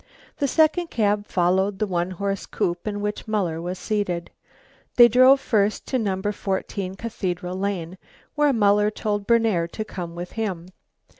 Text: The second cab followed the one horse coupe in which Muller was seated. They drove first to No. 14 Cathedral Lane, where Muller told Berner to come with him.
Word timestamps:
The 0.39 0.47
second 0.47 0.87
cab 0.89 1.27
followed 1.27 1.77
the 1.77 1.85
one 1.85 2.09
horse 2.09 2.47
coupe 2.47 2.87
in 2.87 3.01
which 3.01 3.27
Muller 3.27 3.61
was 3.61 3.77
seated. 3.77 4.31
They 4.95 5.07
drove 5.07 5.39
first 5.39 5.85
to 5.89 5.99
No. 5.99 6.19
14 6.19 6.95
Cathedral 6.95 7.55
Lane, 7.55 7.99
where 8.33 8.51
Muller 8.51 8.89
told 8.89 9.27
Berner 9.27 9.67
to 9.67 9.85
come 9.85 10.15
with 10.15 10.31
him. 10.31 10.69